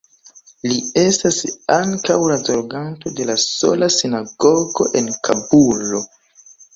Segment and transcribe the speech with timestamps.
[0.69, 1.35] Li estas
[1.73, 6.01] ankaŭ la zorganto de la sola sinagogo en Kabulo.